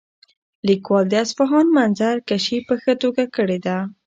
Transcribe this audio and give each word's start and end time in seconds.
لیکوال 0.67 1.05
د 1.09 1.13
اصفهان 1.25 1.65
منظرکشي 1.77 2.57
په 2.67 2.73
ښه 2.81 2.93
توګه 3.01 3.23
کړې 3.35 3.59
ده. 3.65 3.77